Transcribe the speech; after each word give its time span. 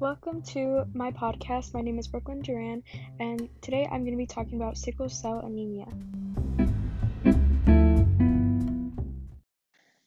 Welcome 0.00 0.40
to 0.54 0.86
my 0.94 1.10
podcast. 1.10 1.74
My 1.74 1.82
name 1.82 1.98
is 1.98 2.08
Brooklyn 2.08 2.40
Duran, 2.40 2.82
and 3.18 3.50
today 3.60 3.84
I'm 3.84 4.00
going 4.00 4.12
to 4.12 4.16
be 4.16 4.24
talking 4.24 4.56
about 4.56 4.78
sickle 4.78 5.10
cell 5.10 5.40
anemia. 5.40 5.84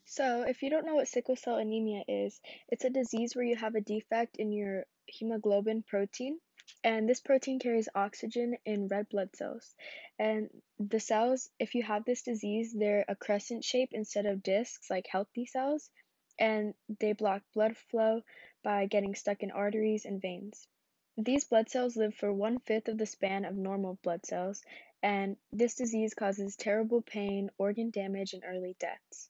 So, 0.05 0.45
if 0.47 0.63
you 0.63 0.71
don't 0.71 0.87
know 0.87 0.95
what 0.95 1.07
sickle 1.07 1.35
cell 1.35 1.57
anemia 1.57 2.01
is, 2.07 2.41
it's 2.69 2.85
a 2.85 2.89
disease 2.89 3.35
where 3.35 3.45
you 3.45 3.55
have 3.55 3.75
a 3.75 3.81
defect 3.81 4.37
in 4.37 4.51
your 4.51 4.85
hemoglobin 5.05 5.83
protein, 5.83 6.39
and 6.83 7.07
this 7.07 7.21
protein 7.21 7.59
carries 7.59 7.87
oxygen 7.93 8.57
in 8.65 8.87
red 8.87 9.09
blood 9.09 9.29
cells. 9.35 9.75
And 10.17 10.49
the 10.79 10.99
cells, 10.99 11.51
if 11.59 11.75
you 11.75 11.83
have 11.83 12.03
this 12.03 12.23
disease, 12.23 12.73
they're 12.75 13.05
a 13.07 13.15
crescent 13.15 13.63
shape 13.63 13.89
instead 13.91 14.25
of 14.25 14.41
discs 14.41 14.89
like 14.89 15.05
healthy 15.07 15.45
cells, 15.45 15.91
and 16.39 16.73
they 16.99 17.13
block 17.13 17.41
blood 17.53 17.77
flow 17.77 18.21
by 18.63 18.85
getting 18.85 19.15
stuck 19.15 19.43
in 19.43 19.51
arteries 19.51 20.05
and 20.05 20.21
veins. 20.21 20.67
These 21.17 21.45
blood 21.45 21.69
cells 21.69 21.95
live 21.95 22.15
for 22.15 22.33
one 22.33 22.59
fifth 22.59 22.87
of 22.87 22.97
the 22.97 23.05
span 23.05 23.45
of 23.45 23.55
normal 23.55 23.99
blood 24.01 24.25
cells, 24.25 24.63
and 25.03 25.37
this 25.51 25.75
disease 25.75 26.13
causes 26.13 26.55
terrible 26.55 27.01
pain, 27.01 27.51
organ 27.57 27.91
damage, 27.91 28.33
and 28.33 28.43
early 28.45 28.75
deaths. 28.79 29.29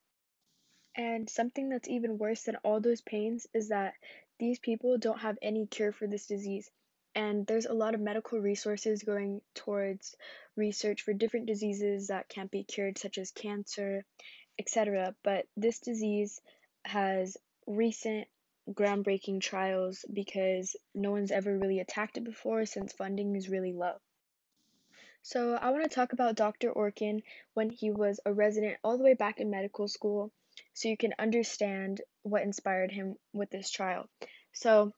And 0.96 1.30
something 1.30 1.70
that's 1.70 1.90
even 1.90 2.20
worse 2.20 2.44
than 2.44 2.58
all 2.58 2.80
those 2.80 3.02
pains 3.02 3.48
is 3.54 3.70
that 3.70 3.96
these 4.40 4.60
people 4.60 4.98
don't 4.98 5.20
have 5.20 5.38
any 5.42 5.66
cure 5.66 5.92
for 5.92 6.08
this 6.08 6.28
disease. 6.28 6.70
And 7.16 7.46
there's 7.46 7.66
a 7.66 7.74
lot 7.74 7.96
of 7.96 8.02
medical 8.02 8.40
resources 8.40 9.04
going 9.04 9.42
towards 9.56 10.16
research 10.56 11.02
for 11.02 11.14
different 11.14 11.48
diseases 11.48 12.08
that 12.08 12.30
can't 12.30 12.52
be 12.52 12.64
cured, 12.64 12.98
such 12.98 13.18
as 13.18 13.32
cancer, 13.32 14.06
etc. 14.60 15.16
But 15.24 15.48
this 15.58 15.80
disease 15.80 16.40
has 16.86 17.38
recent 17.68 18.28
groundbreaking 18.72 19.42
trials 19.42 20.06
because 20.12 20.76
no 20.96 21.12
one's 21.12 21.32
ever 21.32 21.58
really 21.58 21.80
attacked 21.80 22.18
it 22.18 22.24
before 22.24 22.66
since 22.66 22.94
funding 22.94 23.36
is 23.36 23.50
really 23.50 23.74
low. 23.74 24.00
So, 25.22 25.54
I 25.54 25.70
want 25.70 25.84
to 25.84 25.90
talk 25.90 26.12
about 26.12 26.36
Dr. 26.36 26.72
Orkin 26.72 27.24
when 27.54 27.70
he 27.70 27.92
was 27.92 28.20
a 28.26 28.34
resident 28.34 28.78
all 28.84 28.98
the 28.98 29.04
way 29.04 29.14
back 29.14 29.40
in 29.40 29.50
medical 29.50 29.88
school 29.88 30.32
so 30.74 30.90
you 30.90 30.98
can 30.98 31.14
understand 31.18 32.02
what 32.24 32.44
inspired 32.44 32.92
him 32.92 33.16
with 33.32 33.50
this 33.50 33.70
trial. 33.70 34.10
So, 34.52 34.94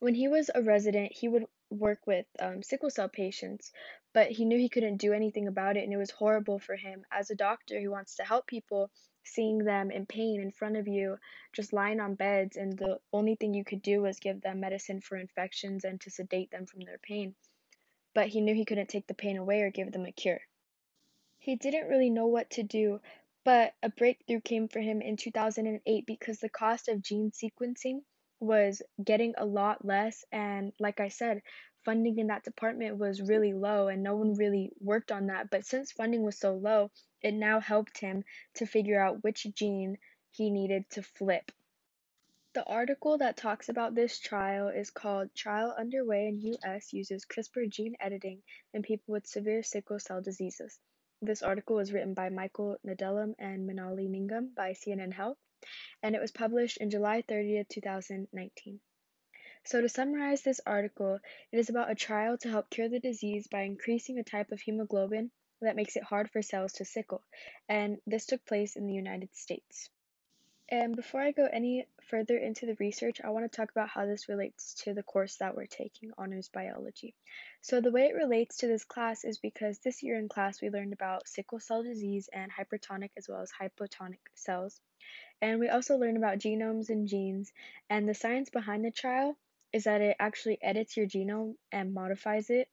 when 0.00 0.14
he 0.14 0.28
was 0.28 0.50
a 0.54 0.62
resident, 0.62 1.12
he 1.12 1.28
would 1.28 1.46
work 1.70 2.06
with 2.06 2.26
um, 2.40 2.62
sickle 2.62 2.90
cell 2.90 3.08
patients, 3.08 3.70
but 4.12 4.30
he 4.30 4.44
knew 4.44 4.58
he 4.58 4.68
couldn't 4.68 4.96
do 4.96 5.12
anything 5.12 5.46
about 5.46 5.76
it, 5.76 5.84
and 5.84 5.92
it 5.92 5.96
was 5.96 6.10
horrible 6.10 6.58
for 6.58 6.74
him. 6.74 7.04
As 7.12 7.30
a 7.30 7.36
doctor 7.36 7.80
who 7.80 7.90
wants 7.90 8.16
to 8.16 8.24
help 8.24 8.46
people, 8.46 8.90
seeing 9.24 9.58
them 9.58 9.90
in 9.90 10.06
pain 10.06 10.40
in 10.40 10.50
front 10.50 10.76
of 10.76 10.88
you, 10.88 11.18
just 11.52 11.72
lying 11.72 12.00
on 12.00 12.14
beds, 12.14 12.56
and 12.56 12.76
the 12.78 12.98
only 13.12 13.34
thing 13.36 13.54
you 13.54 13.64
could 13.64 13.82
do 13.82 14.02
was 14.02 14.18
give 14.18 14.40
them 14.40 14.60
medicine 14.60 15.00
for 15.00 15.16
infections 15.16 15.84
and 15.84 16.00
to 16.00 16.10
sedate 16.10 16.50
them 16.50 16.66
from 16.66 16.80
their 16.80 16.98
pain. 16.98 17.34
But 18.14 18.28
he 18.28 18.40
knew 18.40 18.54
he 18.54 18.64
couldn't 18.64 18.88
take 18.88 19.06
the 19.06 19.14
pain 19.14 19.36
away 19.36 19.62
or 19.62 19.70
give 19.70 19.92
them 19.92 20.06
a 20.06 20.12
cure. 20.12 20.40
He 21.38 21.56
didn't 21.56 21.88
really 21.88 22.10
know 22.10 22.26
what 22.26 22.50
to 22.50 22.62
do, 22.62 23.00
but 23.44 23.74
a 23.82 23.88
breakthrough 23.88 24.40
came 24.40 24.68
for 24.68 24.80
him 24.80 25.00
in 25.00 25.16
2008 25.16 26.06
because 26.06 26.40
the 26.40 26.48
cost 26.48 26.88
of 26.88 27.02
gene 27.02 27.30
sequencing 27.30 28.02
was 28.40 28.82
getting 29.02 29.34
a 29.36 29.44
lot 29.44 29.84
less. 29.84 30.24
And 30.32 30.72
like 30.78 31.00
I 31.00 31.08
said, 31.08 31.42
funding 31.84 32.18
in 32.18 32.28
that 32.28 32.44
department 32.44 32.98
was 32.98 33.20
really 33.20 33.52
low 33.52 33.88
and 33.88 34.02
no 34.02 34.16
one 34.16 34.34
really 34.34 34.72
worked 34.80 35.12
on 35.12 35.26
that. 35.26 35.50
But 35.50 35.64
since 35.64 35.92
funding 35.92 36.22
was 36.22 36.38
so 36.38 36.54
low, 36.54 36.90
it 37.22 37.32
now 37.32 37.60
helped 37.60 37.98
him 37.98 38.24
to 38.54 38.66
figure 38.66 39.00
out 39.00 39.22
which 39.22 39.46
gene 39.54 39.98
he 40.30 40.50
needed 40.50 40.88
to 40.90 41.02
flip. 41.02 41.50
The 42.52 42.64
article 42.64 43.18
that 43.18 43.36
talks 43.36 43.68
about 43.68 43.94
this 43.94 44.18
trial 44.18 44.68
is 44.68 44.90
called 44.90 45.34
Trial 45.34 45.74
Underway 45.78 46.28
in 46.28 46.56
US 46.64 46.92
Uses 46.92 47.24
CRISPR 47.24 47.68
Gene 47.68 47.96
Editing 48.00 48.42
in 48.74 48.82
People 48.82 49.12
with 49.12 49.26
Severe 49.26 49.62
Sickle 49.62 50.00
Cell 50.00 50.20
Diseases. 50.20 50.78
This 51.22 51.42
article 51.42 51.76
was 51.76 51.92
written 51.92 52.14
by 52.14 52.28
Michael 52.28 52.76
Nedelman 52.86 53.34
and 53.38 53.68
Manali 53.68 54.08
Nigam 54.08 54.54
by 54.54 54.72
CNN 54.72 55.12
Health 55.12 55.38
and 56.02 56.14
it 56.14 56.20
was 56.20 56.32
published 56.32 56.78
in 56.78 56.88
July 56.88 57.22
30th, 57.22 57.68
2019. 57.68 58.80
So, 59.62 59.80
to 59.80 59.88
summarize 59.88 60.42
this 60.42 60.60
article, 60.66 61.20
it 61.52 61.58
is 61.58 61.68
about 61.68 61.90
a 61.90 61.94
trial 61.94 62.38
to 62.38 62.48
help 62.48 62.70
cure 62.70 62.88
the 62.88 62.98
disease 62.98 63.46
by 63.46 63.60
increasing 63.62 64.18
a 64.18 64.24
type 64.24 64.52
of 64.52 64.60
hemoglobin 64.60 65.30
that 65.60 65.76
makes 65.76 65.96
it 65.96 66.02
hard 66.02 66.30
for 66.30 66.42
cells 66.42 66.72
to 66.72 66.84
sickle, 66.84 67.22
and 67.68 68.00
this 68.06 68.26
took 68.26 68.44
place 68.46 68.74
in 68.74 68.86
the 68.86 68.94
United 68.94 69.36
States. 69.36 69.90
And 70.70 70.96
before 70.96 71.20
I 71.20 71.32
go 71.32 71.44
any 71.44 71.86
further 72.08 72.36
into 72.38 72.64
the 72.64 72.76
research, 72.80 73.20
I 73.22 73.30
want 73.30 73.44
to 73.44 73.56
talk 73.56 73.70
about 73.70 73.90
how 73.90 74.06
this 74.06 74.28
relates 74.28 74.74
to 74.82 74.94
the 74.94 75.02
course 75.02 75.36
that 75.36 75.54
we're 75.54 75.66
taking, 75.66 76.10
Honors 76.16 76.48
Biology. 76.48 77.14
So, 77.60 77.80
the 77.80 77.92
way 77.92 78.06
it 78.06 78.16
relates 78.16 78.56
to 78.58 78.66
this 78.66 78.84
class 78.84 79.24
is 79.24 79.38
because 79.38 79.78
this 79.78 80.02
year 80.02 80.16
in 80.16 80.28
class 80.28 80.62
we 80.62 80.70
learned 80.70 80.94
about 80.94 81.28
sickle 81.28 81.60
cell 81.60 81.82
disease 81.82 82.28
and 82.32 82.50
hypertonic 82.50 83.10
as 83.16 83.28
well 83.28 83.42
as 83.42 83.52
hypotonic 83.52 84.20
cells. 84.34 84.80
And 85.42 85.60
we 85.60 85.68
also 85.68 85.96
learned 85.96 86.16
about 86.16 86.38
genomes 86.38 86.88
and 86.88 87.06
genes. 87.06 87.52
And 87.88 88.08
the 88.08 88.14
science 88.14 88.50
behind 88.50 88.84
the 88.84 88.90
trial 88.90 89.36
is 89.72 89.84
that 89.84 90.00
it 90.00 90.16
actually 90.18 90.58
edits 90.62 90.96
your 90.96 91.06
genome 91.06 91.54
and 91.72 91.94
modifies 91.94 92.50
it. 92.50 92.68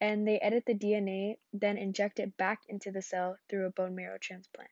And 0.00 0.26
they 0.26 0.38
edit 0.38 0.64
the 0.66 0.74
DNA, 0.74 1.36
then 1.52 1.76
inject 1.76 2.20
it 2.20 2.36
back 2.36 2.60
into 2.68 2.90
the 2.90 3.02
cell 3.02 3.36
through 3.48 3.66
a 3.66 3.70
bone 3.70 3.94
marrow 3.94 4.18
transplant. 4.18 4.70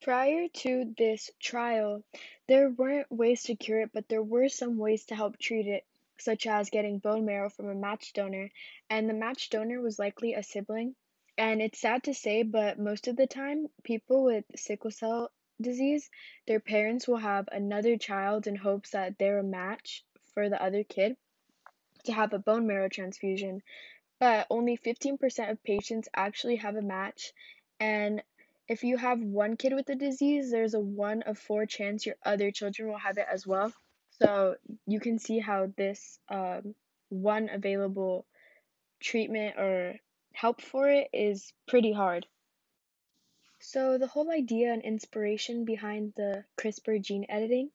Prior 0.00 0.48
to 0.48 0.94
this 0.98 1.30
trial, 1.40 2.04
there 2.46 2.70
weren't 2.70 3.10
ways 3.10 3.44
to 3.44 3.56
cure 3.56 3.80
it, 3.80 3.90
but 3.92 4.08
there 4.08 4.22
were 4.22 4.48
some 4.48 4.76
ways 4.76 5.06
to 5.06 5.14
help 5.14 5.38
treat 5.38 5.66
it, 5.66 5.84
such 6.18 6.46
as 6.46 6.70
getting 6.70 6.98
bone 6.98 7.24
marrow 7.24 7.48
from 7.48 7.68
a 7.68 7.74
matched 7.74 8.14
donor. 8.14 8.50
And 8.90 9.08
the 9.08 9.14
matched 9.14 9.52
donor 9.52 9.80
was 9.80 9.98
likely 9.98 10.34
a 10.34 10.42
sibling. 10.42 10.94
And 11.36 11.60
it's 11.60 11.80
sad 11.80 12.04
to 12.04 12.14
say, 12.14 12.42
but 12.42 12.78
most 12.78 13.08
of 13.08 13.16
the 13.16 13.26
time, 13.26 13.66
people 13.82 14.22
with 14.22 14.44
sickle 14.54 14.90
cell 14.90 15.32
disease, 15.60 16.10
their 16.46 16.60
parents 16.60 17.06
will 17.06 17.18
have 17.18 17.48
another 17.50 17.96
child 17.96 18.46
in 18.46 18.56
hopes 18.56 18.90
that 18.90 19.18
they're 19.18 19.38
a 19.38 19.44
match 19.44 20.04
for 20.34 20.48
the 20.48 20.62
other 20.62 20.84
kid 20.84 21.16
to 22.04 22.12
have 22.12 22.32
a 22.32 22.38
bone 22.38 22.66
marrow 22.66 22.88
transfusion. 22.88 23.62
But 24.20 24.46
only 24.50 24.76
15% 24.76 25.50
of 25.50 25.62
patients 25.62 26.08
actually 26.14 26.56
have 26.56 26.76
a 26.76 26.82
match. 26.82 27.32
And 27.80 28.22
if 28.68 28.84
you 28.84 28.96
have 28.96 29.20
one 29.20 29.56
kid 29.56 29.74
with 29.74 29.86
the 29.86 29.96
disease, 29.96 30.50
there's 30.50 30.74
a 30.74 30.80
one 30.80 31.22
of 31.22 31.38
four 31.38 31.66
chance 31.66 32.06
your 32.06 32.16
other 32.24 32.50
children 32.50 32.88
will 32.88 32.98
have 32.98 33.18
it 33.18 33.26
as 33.30 33.46
well. 33.46 33.72
So 34.22 34.56
you 34.86 35.00
can 35.00 35.18
see 35.18 35.38
how 35.40 35.72
this 35.76 36.18
um, 36.28 36.74
one 37.08 37.50
available 37.52 38.26
treatment 39.00 39.56
or 39.58 39.96
help 40.32 40.60
for 40.60 40.88
it 40.88 41.08
is 41.12 41.52
pretty 41.66 41.92
hard. 41.92 42.26
So, 43.66 43.96
the 43.96 44.08
whole 44.08 44.30
idea 44.30 44.74
and 44.74 44.82
inspiration 44.82 45.64
behind 45.64 46.12
the 46.16 46.44
CRISPR 46.58 47.00
gene 47.00 47.24
editing 47.30 47.72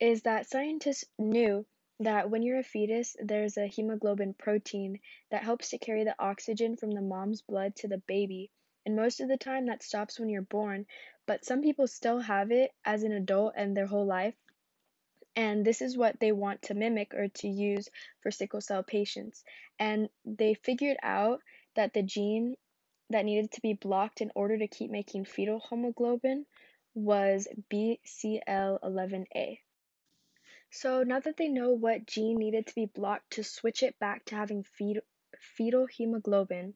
is 0.00 0.22
that 0.22 0.48
scientists 0.48 1.04
knew 1.18 1.66
that 2.00 2.30
when 2.30 2.42
you're 2.42 2.60
a 2.60 2.62
fetus, 2.62 3.18
there's 3.20 3.58
a 3.58 3.66
hemoglobin 3.66 4.32
protein 4.32 4.98
that 5.28 5.42
helps 5.42 5.68
to 5.68 5.78
carry 5.78 6.04
the 6.04 6.18
oxygen 6.18 6.78
from 6.78 6.90
the 6.90 7.02
mom's 7.02 7.42
blood 7.42 7.76
to 7.76 7.86
the 7.86 7.98
baby. 7.98 8.50
And 8.86 8.96
most 8.96 9.20
of 9.20 9.28
the 9.28 9.36
time, 9.36 9.66
that 9.66 9.82
stops 9.82 10.18
when 10.18 10.30
you're 10.30 10.40
born, 10.40 10.86
but 11.26 11.44
some 11.44 11.60
people 11.60 11.86
still 11.86 12.20
have 12.20 12.50
it 12.50 12.72
as 12.82 13.02
an 13.02 13.12
adult 13.12 13.52
and 13.56 13.76
their 13.76 13.86
whole 13.86 14.06
life. 14.06 14.34
And 15.36 15.66
this 15.66 15.82
is 15.82 15.98
what 15.98 16.18
they 16.18 16.32
want 16.32 16.62
to 16.62 16.74
mimic 16.74 17.12
or 17.12 17.28
to 17.28 17.46
use 17.46 17.90
for 18.20 18.30
sickle 18.30 18.62
cell 18.62 18.82
patients. 18.82 19.44
And 19.78 20.08
they 20.24 20.54
figured 20.54 20.96
out 21.02 21.42
that 21.74 21.92
the 21.92 22.02
gene 22.02 22.56
that 23.10 23.24
needed 23.24 23.52
to 23.52 23.60
be 23.60 23.74
blocked 23.74 24.20
in 24.20 24.32
order 24.34 24.58
to 24.58 24.68
keep 24.68 24.90
making 24.90 25.24
fetal 25.24 25.62
hemoglobin 25.70 26.46
was 26.94 27.46
BCL11A. 27.70 29.60
So 30.70 31.02
now 31.02 31.20
that 31.20 31.36
they 31.36 31.48
know 31.48 31.70
what 31.70 32.06
gene 32.06 32.36
needed 32.36 32.66
to 32.66 32.74
be 32.74 32.86
blocked 32.86 33.32
to 33.34 33.44
switch 33.44 33.82
it 33.82 33.98
back 33.98 34.24
to 34.26 34.34
having 34.34 34.64
fetal, 34.64 35.02
fetal 35.38 35.86
hemoglobin 35.86 36.74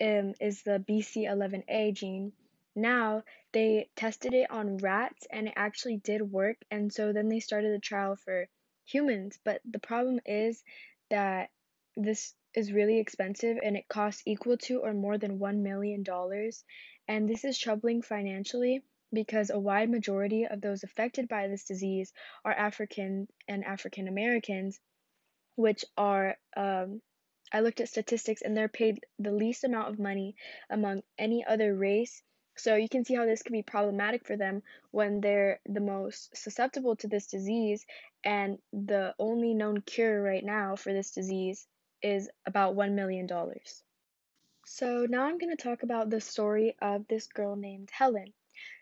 um, 0.00 0.34
is 0.40 0.62
the 0.62 0.82
BCL11A 0.88 1.92
gene, 1.94 2.32
now 2.74 3.24
they 3.52 3.88
tested 3.96 4.32
it 4.32 4.50
on 4.50 4.78
rats 4.78 5.26
and 5.30 5.48
it 5.48 5.54
actually 5.56 5.98
did 5.98 6.22
work. 6.22 6.56
And 6.70 6.92
so 6.92 7.12
then 7.12 7.28
they 7.28 7.40
started 7.40 7.74
the 7.74 7.80
trial 7.80 8.16
for 8.16 8.48
humans. 8.84 9.38
But 9.44 9.60
the 9.64 9.78
problem 9.78 10.20
is 10.24 10.62
that 11.10 11.50
this 11.96 12.34
is 12.54 12.72
really 12.72 12.98
expensive 12.98 13.58
and 13.62 13.76
it 13.76 13.88
costs 13.88 14.22
equal 14.26 14.56
to 14.56 14.80
or 14.80 14.92
more 14.92 15.18
than 15.18 15.38
$1 15.38 15.62
million. 15.62 16.04
And 17.06 17.28
this 17.28 17.44
is 17.44 17.58
troubling 17.58 18.02
financially 18.02 18.82
because 19.12 19.50
a 19.50 19.58
wide 19.58 19.90
majority 19.90 20.46
of 20.46 20.60
those 20.60 20.82
affected 20.84 21.28
by 21.28 21.48
this 21.48 21.64
disease 21.64 22.12
are 22.44 22.52
African 22.52 23.28
and 23.48 23.64
African 23.64 24.08
Americans, 24.08 24.80
which 25.56 25.84
are, 25.96 26.36
um, 26.56 27.00
I 27.52 27.60
looked 27.60 27.80
at 27.80 27.88
statistics 27.88 28.42
and 28.42 28.56
they're 28.56 28.68
paid 28.68 29.00
the 29.18 29.32
least 29.32 29.64
amount 29.64 29.88
of 29.88 29.98
money 29.98 30.36
among 30.70 31.02
any 31.18 31.44
other 31.44 31.74
race. 31.74 32.22
So 32.56 32.76
you 32.76 32.88
can 32.88 33.04
see 33.04 33.14
how 33.14 33.26
this 33.26 33.42
can 33.42 33.52
be 33.52 33.62
problematic 33.62 34.26
for 34.26 34.36
them 34.36 34.62
when 34.90 35.20
they're 35.20 35.60
the 35.66 35.80
most 35.80 36.36
susceptible 36.36 36.94
to 36.96 37.08
this 37.08 37.26
disease, 37.26 37.86
and 38.24 38.58
the 38.72 39.14
only 39.18 39.54
known 39.54 39.80
cure 39.80 40.20
right 40.22 40.44
now 40.44 40.76
for 40.76 40.92
this 40.92 41.12
disease 41.12 41.66
is 42.02 42.30
about 42.46 42.76
$1 42.76 42.92
million. 42.92 43.28
So 44.66 45.06
now 45.08 45.24
I'm 45.24 45.38
going 45.38 45.56
to 45.56 45.62
talk 45.62 45.82
about 45.82 46.10
the 46.10 46.20
story 46.20 46.76
of 46.80 47.08
this 47.08 47.26
girl 47.26 47.56
named 47.56 47.90
Helen. 47.90 48.32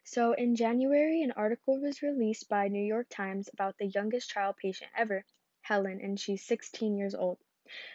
So 0.04 0.32
in 0.32 0.56
January, 0.56 1.22
an 1.22 1.32
article 1.32 1.80
was 1.80 2.02
released 2.02 2.48
by 2.48 2.68
New 2.68 2.84
York 2.84 3.06
Times 3.10 3.48
about 3.52 3.78
the 3.78 3.86
youngest 3.86 4.30
child 4.30 4.56
patient 4.56 4.90
ever, 4.96 5.24
Helen, 5.62 6.00
and 6.00 6.18
she's 6.18 6.44
16 6.44 6.96
years 6.96 7.14
old. 7.14 7.38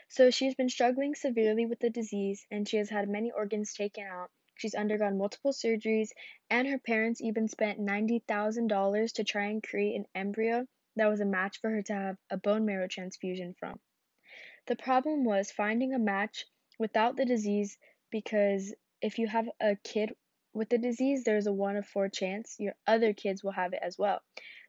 So 0.07 0.29
she's 0.29 0.55
been 0.55 0.69
struggling 0.69 1.15
severely 1.15 1.65
with 1.65 1.79
the 1.79 1.89
disease 1.89 2.45
and 2.51 2.67
she 2.67 2.77
has 2.77 2.89
had 2.89 3.09
many 3.09 3.31
organs 3.31 3.73
taken 3.73 4.05
out. 4.05 4.29
She's 4.55 4.75
undergone 4.75 5.17
multiple 5.17 5.51
surgeries, 5.51 6.11
and 6.49 6.67
her 6.67 6.77
parents 6.77 7.21
even 7.21 7.47
spent 7.47 7.79
$90,000 7.79 9.13
to 9.13 9.23
try 9.23 9.45
and 9.45 9.63
create 9.63 9.95
an 9.95 10.05
embryo 10.13 10.67
that 10.95 11.07
was 11.09 11.19
a 11.19 11.25
match 11.25 11.59
for 11.59 11.71
her 11.71 11.81
to 11.81 11.93
have 11.93 12.17
a 12.29 12.37
bone 12.37 12.65
marrow 12.65 12.87
transfusion 12.87 13.55
from. 13.55 13.79
The 14.65 14.75
problem 14.75 15.25
was 15.25 15.51
finding 15.51 15.93
a 15.93 15.99
match 15.99 16.45
without 16.79 17.17
the 17.17 17.25
disease 17.25 17.77
because 18.11 18.73
if 19.01 19.19
you 19.19 19.27
have 19.27 19.49
a 19.59 19.75
kid 19.83 20.15
with 20.53 20.69
the 20.69 20.77
disease, 20.77 21.23
there's 21.23 21.47
a 21.47 21.53
1 21.53 21.75
of 21.77 21.87
4 21.87 22.09
chance 22.09 22.55
your 22.59 22.75
other 22.87 23.13
kids 23.13 23.43
will 23.43 23.51
have 23.51 23.73
it 23.73 23.79
as 23.81 23.97
well. 23.97 24.21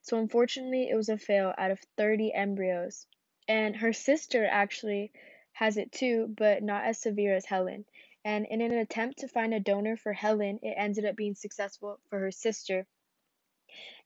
So 0.03 0.19
unfortunately, 0.19 0.89
it 0.91 0.97
was 0.97 1.09
a 1.09 1.19
fail 1.19 1.55
out 1.57 1.71
of 1.71 1.81
30 1.97 2.33
embryos. 2.35 3.07
And 3.47 3.77
her 3.77 3.93
sister 3.93 4.47
actually 4.47 5.13
has 5.53 5.77
it 5.77 5.93
too, 5.93 6.35
but 6.37 6.63
not 6.63 6.85
as 6.85 6.99
severe 6.99 7.37
as 7.37 7.45
Helen. 7.45 7.85
And 8.25 8.47
in 8.47 8.63
an 8.63 8.73
attempt 8.73 9.19
to 9.19 9.29
find 9.29 9.55
a 9.55 9.61
donor 9.61 9.97
for 9.97 10.13
Helen, 10.13 10.59
it 10.63 10.75
ended 10.77 11.05
up 11.05 11.15
being 11.15 11.35
successful 11.35 12.01
for 12.09 12.19
her 12.19 12.31
sister. 12.31 12.87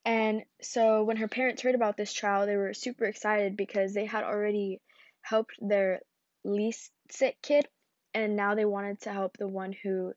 And 0.04 0.42
so 0.60 1.04
when 1.04 1.16
her 1.18 1.28
parents 1.28 1.62
heard 1.62 1.74
about 1.74 1.96
this 1.96 2.12
trial, 2.12 2.46
they 2.46 2.56
were 2.56 2.74
super 2.74 3.04
excited 3.04 3.56
because 3.56 3.94
they 3.94 4.06
had 4.06 4.24
already 4.24 4.80
helped 5.28 5.54
their 5.60 6.00
least 6.44 6.90
sick 7.10 7.36
kid, 7.42 7.68
and 8.14 8.36
now 8.36 8.54
they 8.54 8.64
wanted 8.64 9.00
to 9.00 9.12
help 9.12 9.36
the 9.36 9.48
one 9.48 9.74
who 9.82 10.12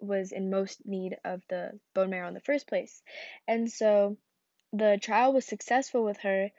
was 0.00 0.32
in 0.32 0.50
most 0.50 0.86
need 0.86 1.16
of 1.24 1.42
the 1.48 1.78
bone 1.94 2.10
marrow 2.10 2.28
in 2.28 2.34
the 2.34 2.40
first 2.40 2.68
place. 2.68 3.02
And 3.48 3.70
so 3.70 4.16
the 4.72 4.98
trial 5.00 5.32
was 5.32 5.46
successful 5.46 6.04
with 6.04 6.18
her, 6.18 6.50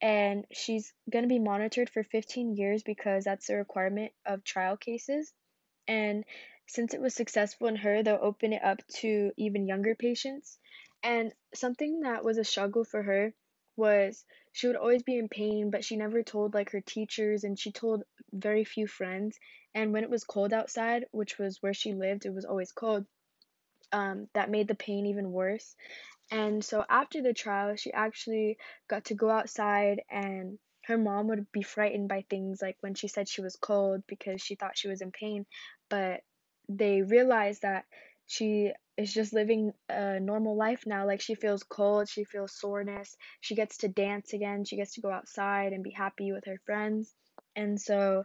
and 0.00 0.44
she's 0.52 0.92
going 1.10 1.24
to 1.24 1.28
be 1.28 1.38
monitored 1.38 1.90
for 1.90 2.02
15 2.02 2.56
years 2.56 2.82
because 2.82 3.24
that's 3.24 3.46
the 3.46 3.56
requirement 3.56 4.12
of 4.24 4.44
trial 4.44 4.76
cases. 4.76 5.32
And 5.86 6.24
since 6.66 6.94
it 6.94 7.00
was 7.00 7.14
successful 7.14 7.68
in 7.68 7.76
her, 7.76 8.02
they'll 8.02 8.18
open 8.20 8.52
it 8.52 8.64
up 8.64 8.78
to 9.00 9.32
even 9.36 9.66
younger 9.66 9.94
patients. 9.94 10.58
And 11.02 11.32
something 11.54 12.00
that 12.00 12.24
was 12.24 12.38
a 12.38 12.44
struggle 12.44 12.84
for 12.84 13.02
her 13.02 13.34
was 13.76 14.24
she 14.52 14.66
would 14.66 14.76
always 14.76 15.02
be 15.02 15.18
in 15.18 15.28
pain, 15.28 15.70
but 15.70 15.84
she 15.84 15.96
never 15.96 16.22
told 16.22 16.54
like 16.54 16.70
her 16.70 16.80
teachers 16.80 17.44
and 17.44 17.58
she 17.58 17.72
told 17.72 18.02
very 18.32 18.64
few 18.64 18.86
friends. 18.86 19.38
And 19.74 19.92
when 19.92 20.04
it 20.04 20.10
was 20.10 20.24
cold 20.24 20.52
outside, 20.52 21.06
which 21.10 21.38
was 21.38 21.62
where 21.62 21.74
she 21.74 21.94
lived, 21.94 22.26
it 22.26 22.34
was 22.34 22.44
always 22.44 22.72
cold. 22.72 23.06
Um, 23.92 24.28
that 24.34 24.50
made 24.50 24.68
the 24.68 24.74
pain 24.74 25.06
even 25.06 25.32
worse. 25.32 25.76
And 26.30 26.64
so 26.64 26.84
after 26.88 27.22
the 27.22 27.34
trial, 27.34 27.76
she 27.76 27.92
actually 27.92 28.56
got 28.88 29.06
to 29.06 29.14
go 29.14 29.28
outside 29.28 30.00
and 30.10 30.58
her 30.84 30.98
mom 30.98 31.28
would 31.28 31.50
be 31.52 31.62
frightened 31.62 32.08
by 32.08 32.24
things 32.28 32.60
like 32.60 32.76
when 32.80 32.94
she 32.94 33.08
said 33.08 33.28
she 33.28 33.42
was 33.42 33.56
cold 33.56 34.02
because 34.06 34.40
she 34.40 34.54
thought 34.54 34.78
she 34.78 34.88
was 34.88 35.00
in 35.02 35.12
pain, 35.12 35.46
but 35.88 36.22
they 36.68 37.02
realized 37.02 37.62
that 37.62 37.84
she 38.26 38.72
is 38.96 39.12
just 39.12 39.32
living 39.32 39.72
a 39.88 40.20
normal 40.20 40.56
life 40.56 40.84
now. 40.86 41.06
Like 41.06 41.20
she 41.20 41.34
feels 41.34 41.62
cold, 41.62 42.08
she 42.08 42.24
feels 42.24 42.52
soreness, 42.52 43.16
she 43.40 43.54
gets 43.54 43.78
to 43.78 43.88
dance 43.88 44.32
again, 44.32 44.64
she 44.64 44.76
gets 44.76 44.94
to 44.94 45.00
go 45.00 45.10
outside 45.10 45.72
and 45.72 45.82
be 45.82 45.90
happy 45.90 46.32
with 46.32 46.44
her 46.46 46.60
friends. 46.64 47.14
And 47.56 47.80
so 47.80 48.24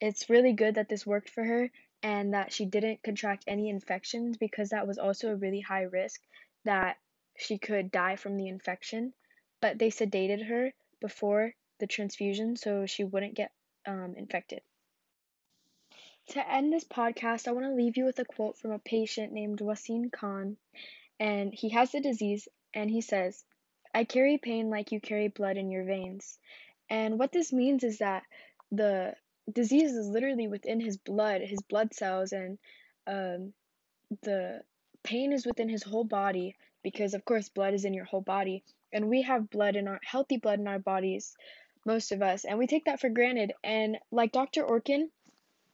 it's 0.00 0.30
really 0.30 0.52
good 0.52 0.76
that 0.76 0.88
this 0.88 1.06
worked 1.06 1.30
for 1.30 1.44
her 1.44 1.70
and 2.02 2.34
that 2.34 2.52
she 2.52 2.66
didn't 2.66 3.02
contract 3.02 3.44
any 3.46 3.68
infections 3.68 4.36
because 4.36 4.70
that 4.70 4.86
was 4.86 4.98
also 4.98 5.30
a 5.30 5.36
really 5.36 5.60
high 5.60 5.82
risk 5.82 6.20
that 6.64 6.96
she 7.36 7.58
could 7.58 7.90
die 7.90 8.16
from 8.16 8.36
the 8.36 8.48
infection. 8.48 9.12
But 9.60 9.78
they 9.78 9.90
sedated 9.90 10.46
her 10.46 10.72
before 11.00 11.52
the 11.78 11.86
transfusion 11.86 12.56
so 12.56 12.86
she 12.86 13.04
wouldn't 13.04 13.34
get 13.34 13.52
um, 13.86 14.14
infected. 14.16 14.60
To 16.30 16.52
end 16.52 16.72
this 16.72 16.84
podcast, 16.84 17.46
I 17.46 17.52
want 17.52 17.66
to 17.66 17.74
leave 17.74 17.96
you 17.96 18.04
with 18.04 18.18
a 18.18 18.24
quote 18.24 18.58
from 18.58 18.72
a 18.72 18.80
patient 18.80 19.32
named 19.32 19.60
Wasim 19.60 20.10
Khan. 20.10 20.56
And 21.20 21.54
he 21.54 21.68
has 21.70 21.92
the 21.92 22.00
disease, 22.00 22.48
and 22.74 22.90
he 22.90 23.00
says, 23.00 23.44
I 23.94 24.04
carry 24.04 24.36
pain 24.36 24.68
like 24.68 24.92
you 24.92 25.00
carry 25.00 25.28
blood 25.28 25.56
in 25.56 25.70
your 25.70 25.84
veins. 25.84 26.38
And 26.90 27.18
what 27.18 27.32
this 27.32 27.52
means 27.52 27.84
is 27.84 27.98
that 27.98 28.24
the 28.72 29.14
disease 29.50 29.92
is 29.92 30.08
literally 30.08 30.48
within 30.48 30.80
his 30.80 30.96
blood, 30.96 31.42
his 31.42 31.62
blood 31.62 31.94
cells, 31.94 32.32
and 32.32 32.58
um, 33.06 33.52
the 34.22 34.62
pain 35.04 35.32
is 35.32 35.46
within 35.46 35.68
his 35.68 35.84
whole 35.84 36.04
body 36.04 36.56
because, 36.82 37.14
of 37.14 37.24
course, 37.24 37.48
blood 37.48 37.72
is 37.72 37.84
in 37.84 37.94
your 37.94 38.04
whole 38.04 38.20
body. 38.20 38.64
And 38.92 39.08
we 39.08 39.22
have 39.22 39.50
blood 39.50 39.76
in 39.76 39.86
our 39.86 40.00
healthy 40.04 40.38
blood 40.38 40.58
in 40.58 40.66
our 40.66 40.78
bodies, 40.80 41.36
most 41.84 42.10
of 42.10 42.20
us, 42.20 42.44
and 42.44 42.58
we 42.58 42.66
take 42.66 42.86
that 42.86 43.00
for 43.00 43.08
granted. 43.08 43.52
And 43.62 43.98
like 44.10 44.32
Dr. 44.32 44.64
Orkin, 44.64 45.10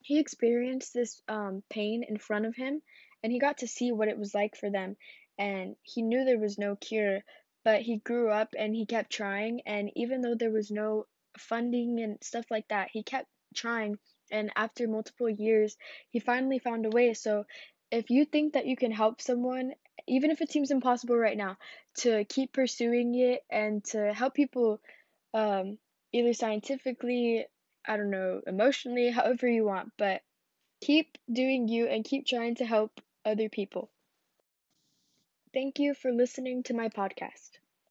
he 0.03 0.19
experienced 0.19 0.93
this 0.95 1.21
um, 1.29 1.63
pain 1.71 2.05
in 2.09 2.17
front 2.19 2.47
of 2.47 2.57
him 2.57 2.83
and 3.23 3.33
he 3.33 3.39
got 3.39 3.59
to 3.59 3.69
see 3.69 3.93
what 3.93 4.09
it 4.09 4.19
was 4.19 4.35
like 4.35 4.57
for 4.57 4.71
them 4.71 4.97
and 5.39 5.77
he 5.83 6.03
knew 6.03 6.25
there 6.25 6.39
was 6.39 6.59
no 6.59 6.77
cure 6.77 7.21
but 7.65 7.83
he 7.83 7.99
grew 7.99 8.31
up 8.31 8.55
and 8.59 8.75
he 8.75 8.87
kept 8.87 9.13
trying 9.13 9.61
and 9.67 9.91
even 9.95 10.21
though 10.21 10.35
there 10.35 10.51
was 10.51 10.71
no 10.71 11.07
funding 11.39 12.01
and 12.01 12.19
stuff 12.23 12.45
like 12.51 12.67
that 12.69 12.89
he 12.93 13.03
kept 13.03 13.29
trying 13.55 13.99
and 14.31 14.51
after 14.57 14.89
multiple 14.89 15.29
years 15.29 15.77
he 16.11 16.19
finally 16.19 16.59
found 16.59 16.87
a 16.87 16.91
way. 16.91 17.15
So 17.15 17.45
if 17.91 18.11
you 18.11 18.25
think 18.25 18.55
that 18.55 18.67
you 18.67 18.77
can 18.77 18.91
help 18.91 19.21
someone 19.21 19.73
even 20.09 20.31
if 20.31 20.41
it 20.41 20.51
seems 20.51 20.71
impossible 20.71 21.17
right 21.17 21.37
now 21.37 21.57
to 21.99 22.25
keep 22.25 22.53
pursuing 22.53 23.15
it 23.15 23.45
and 23.51 23.85
to 23.85 24.13
help 24.13 24.35
people 24.35 24.81
um, 25.33 25.79
either 26.13 26.33
scientifically 26.33 27.47
I 27.87 27.97
don't 27.97 28.11
know, 28.11 28.43
emotionally, 28.47 29.11
however 29.13 29.49
you 29.49 29.65
want, 29.65 29.93
but 29.97 30.23
keep 30.81 31.19
doing 31.33 31.69
you 31.69 31.87
and 31.89 32.05
keep 32.05 32.27
trying 32.27 32.57
to 32.57 32.67
help 32.67 33.01
other 33.25 33.49
people. 33.49 33.91
Thank 35.55 35.79
you 35.79 35.95
for 35.95 36.13
listening 36.13 36.63
to 36.65 36.75
my 36.75 36.91
podcast. 36.91 37.53